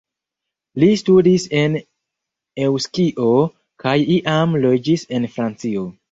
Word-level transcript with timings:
Li 0.83 0.87
studis 0.99 1.43
en 1.57 1.75
Eŭskio 2.67 3.27
kaj 3.83 3.93
iam 4.15 4.57
loĝis 4.63 5.05
en 5.19 5.29
Francio. 5.35 5.85